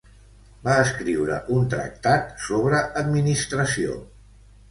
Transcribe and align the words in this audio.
Va 0.67 0.77
escriure 0.83 1.35
un 1.57 1.67
tractat 1.75 2.33
sobre 2.45 2.81
administració. 3.03 4.01